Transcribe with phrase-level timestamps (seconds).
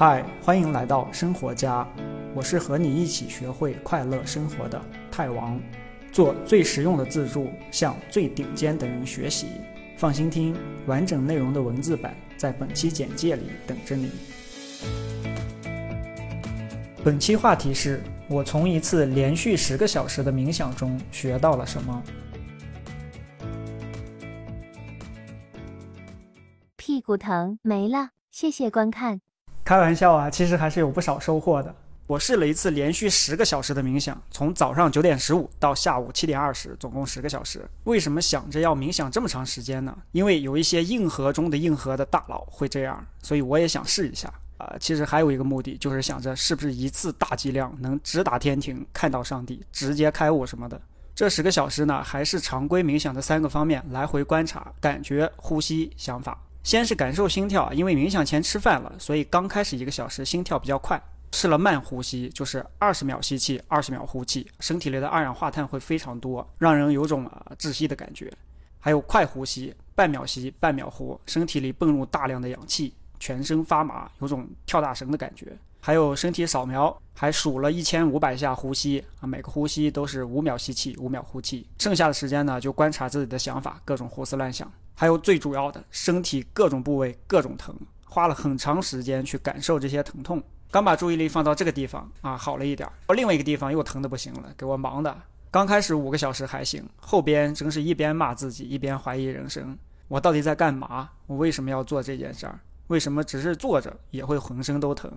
[0.00, 1.86] 嗨，欢迎来到生活家，
[2.34, 5.60] 我是和你一起学会快乐生活的泰王，
[6.10, 9.48] 做最实用的自助，向最顶尖的人学习。
[9.98, 14.10] 放心听，完整内容的文字版在本期简介里等着你。
[17.04, 22.02] 本期话题是我从一次连续十个小时的冥想中学到了什么。
[26.78, 29.20] 屁股疼没了，谢谢观看。
[29.70, 31.72] 开玩笑啊，其实还是有不少收获的。
[32.08, 37.64] 我试了一次连续十个小时的冥想，从早上九点十五到下午七点二十，总共十个小时。
[37.84, 39.96] 为什么想着要冥想这么长时间呢？
[40.10, 44.28] 因为有一些硬核中的硬核的大佬会这样，所以我也想试一下。
[44.58, 50.80] 啊，其实还有一个目的，就是想着是不是一次大剂量能直达天庭，看到上帝，直接开悟什么的。
[51.14, 56.36] 这十个小时呢，还是常规冥想的三个方面来回观察、感觉、呼吸、想法。
[56.62, 61.00] 先是感受心跳，因为冥想前吃饭了，所以刚开始一个小时心跳比较快。
[61.32, 68.32] 试了慢呼吸，就是二十秒吸气，二十秒呼气，身体里的二氧化碳会非常多，让人有种啊窒息的感觉。
[68.80, 75.56] 还有快呼吸，半秒吸，半秒呼，身体里泵入大量的氧气，全身发麻，有种跳大绳的感觉。
[75.80, 81.66] 还有身体扫描，还数了一千五百下呼吸啊，每个呼吸都是五秒吸气，五秒呼气。
[81.78, 84.70] 剩下的时间呢，就观察自己的想法，各种胡思乱想。
[85.00, 90.42] 还有最主要的，身体各种部位各种疼，花了很长时间去感受这些疼痛。
[90.70, 93.14] 刚把注意力放到这个地方啊，好了一点儿。
[93.14, 95.16] 另外一个地方又疼得不行了，给我忙的。
[95.50, 99.74] 刚开始五个小时还行，后边真是一边骂自己，一边怀疑人生。
[100.06, 101.08] 我到底在干嘛？
[101.26, 102.60] 我为什么要做这件事儿？
[102.88, 105.10] 为什么只是坐着也会浑身都疼？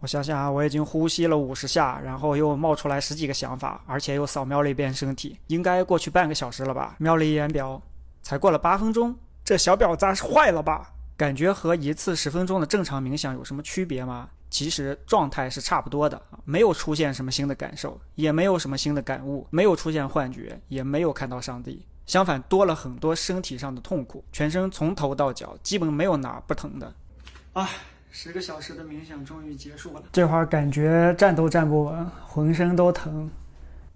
[0.00, 6.96] 我想想啊，我已经呼吸了五十下，然后又冒出来十几个想法，而且又扫描了一遍身体，应该过去半个小时了吧？
[6.98, 7.80] 瞄了一眼表，
[8.20, 9.16] 才过了八分钟。
[9.50, 10.92] 这小婊子是坏了吧？
[11.16, 14.28] 感觉和一次十分钟的正常冥想有什么区别吗？
[14.48, 21.84] 其实状态是差不多的，没有出现什么新的感受，也没有什么新的感悟，没有出现幻觉，也没有看到上帝。
[22.06, 26.94] 相反，多了很多身体上的痛苦，全身从头到脚基本没有哪不疼的。
[27.52, 27.68] 啊，
[28.12, 33.28] 十个小时的冥想终于结束了，这会儿感觉站都站不稳，浑身都疼，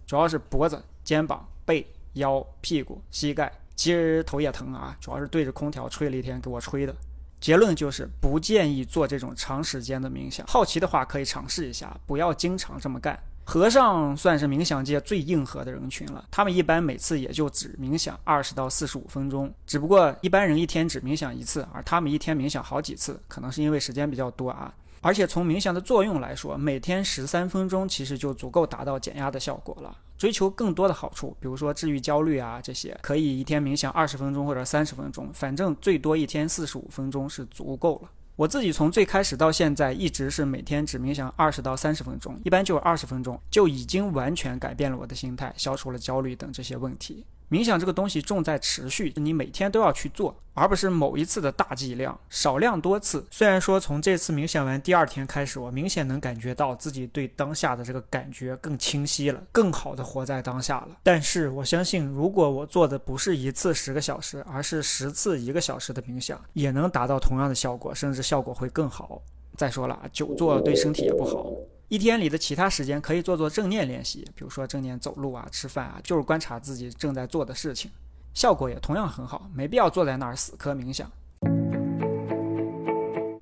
[0.05, 3.53] 主要是脖子、肩膀、背、腰、屁股、膝盖。
[3.77, 6.95] 其实头也疼啊，主要是对着空调吹了一天，给我吹的。
[7.41, 10.47] 结论就是不建议做这种长时间的冥想。
[10.47, 13.19] 好奇的话可以尝试一下，不要经常这么干。
[13.45, 19.53] 和尚算是冥想界最硬核的人群了，他们一般每次也就只冥想二十到四十五分钟。
[19.67, 24.73] 只不过一般人一天只冥想一次，而他们一天冥想好几次，可能是因为时间比较多啊。
[25.03, 29.95] 而且从冥想的作用来说，每天十三分钟其实就足够达到减压的效果了。
[30.17, 38.09] 追求更多的好处，比如说治愈焦虑啊这些，可以一天冥想二十分钟或者三十分钟，反正最多一天四十五分钟是足够了。
[38.37, 47.25] 我自己从最开始到现在一直是每天只冥想二十到三十分钟，一般就二十分钟，就已经完全改变了我的心态，消除了焦虑等这些问题。
[47.51, 53.25] 冥想这个东西重在持续，你每天都要去做，而不是某一次的大剂量，少量多次。
[53.31, 60.97] 虽然说从这次冥想完第二天开始，我明显能感觉到自己对当下的这个感觉更清晰了，更好的活在当下了。
[61.03, 69.23] 但是我相信，如果我做的不是一次十个小时，而是十次一个小时的冥想，也能达到同样的效果，甚至效果会更好。
[69.57, 71.47] 再说了，久坐对身体也不好。
[71.95, 77.89] 一天里的其他时间可以做做正念练习，比如说正念走路啊、吃饭啊，就是观察自己正在做的事情，
[78.35, 79.49] 效果也同样很好。
[79.55, 81.09] 没必要坐在那儿死磕冥想。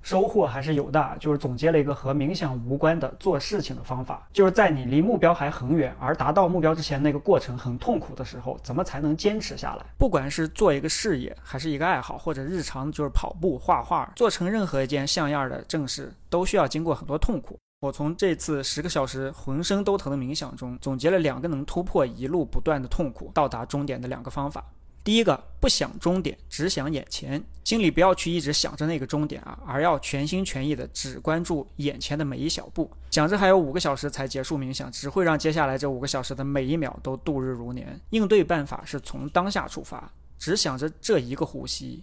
[0.03, 9.85] 收获还是有的，就是总结了一个和冥想无关的做事情的方法，就是在你离目标还很远，而达到目标之前那个过程很痛苦的时候，怎么才能坚持下来？
[9.97, 17.57] 不管是做一个事业，还是一个爱好，或者日常就是跑步、画画，做成任何一件像样的正事，都需要经过很多痛苦。
[17.83, 24.63] 我从这次十个小时浑身都疼的冥想中，总结了两个能突破一路不断的痛苦，到达终点的两个方法。
[25.03, 32.89] 第一个，不想终点，只想眼前，心里不要去一直想着那个终点啊，而要全心全意的只关注眼前的每一小步。
[33.11, 37.99] 想着还有五个小时才结束冥想，只会让接下来这五个小时的每一秒都度日如年。
[38.11, 40.09] 应对办法是从当下出发，
[40.39, 42.01] 只想着这一个呼吸，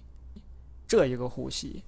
[0.87, 1.83] 这一个呼吸，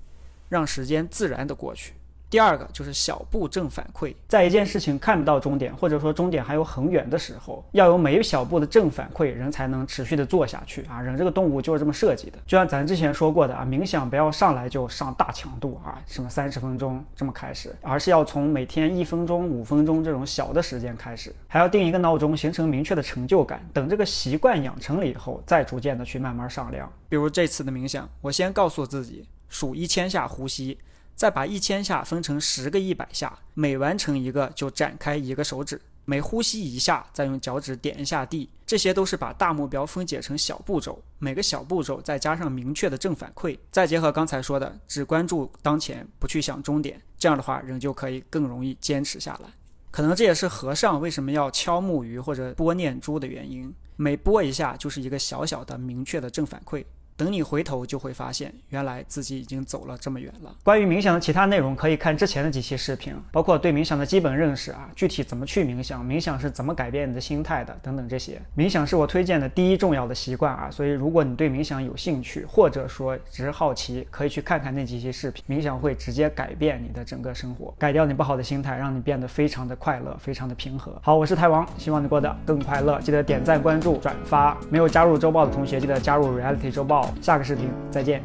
[0.48, 1.92] 让时间自然的过去。
[2.32, 10.98] 第二个就是小步正反馈，在一件事情看不到终点，或者说终点还有很远的时候，要有每一小步的正反馈，人才能持续的做下去啊！
[10.98, 12.38] 人这个动物就是这么设计的。
[12.46, 23.62] 就像咱之前说过的啊，冥想不要上来就上大强度啊，什么三十分钟这么开始，而是要从每天一分钟、五分钟这种小的时间开始，还要定一个闹钟，形成明确的成就感。
[23.74, 26.90] 等这个习惯养成了以后，再逐渐的去慢慢上量。
[27.10, 30.78] 比如这次的冥想，我先告诉自己数一千下呼吸。
[31.14, 49.50] 再把一千下分成十个一百下，每完成一个就展开一个手指，每呼吸一下再用脚趾点一下地，这些都是把大目标分解成小步骤，每个小步骤再加上明确的正反馈，再结合刚才说的，只关注当前，不去想终点，这样的话人就可以更容易坚持下来。
[49.90, 56.82] 可能这也是和尚为什么要敲木鱼或者拨念珠的原因，每拨一下就是一个小小的明确的正反馈。
[57.22, 60.52] 等你回头，就会发现，原来自己已经走了这么远了。
[60.64, 68.42] 关于冥想的其他内容，可以看之前的几期视频，包括对冥想的基本认识啊，具体怎么去冥想，冥想是怎么改变你的心态的，等等这些。
[68.56, 75.44] 冥想是我推荐的第一重要的习惯啊，所以如果你对冥想有兴趣，或者说只是好奇，可以去看看那几期视频。
[75.46, 80.98] 冥想会直接改变你的整个生活，改掉你不好的心态，让你变得非常的快乐，非常的平和。
[81.00, 83.00] 好，我是太王，希望你过得更快乐。
[83.00, 84.58] 记得点赞、关注、转发。
[84.68, 87.11] 没有加入周报的同学，记得加入 Reality 周报。
[87.20, 88.22] 下个视频再见！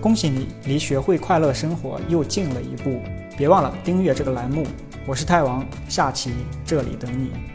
[0.00, 3.00] 恭喜你离学会快乐生活又近了一步。
[3.36, 4.66] 别忘了订阅这个栏目。
[5.06, 6.32] 我是太王，下期
[6.64, 7.53] 这里等你。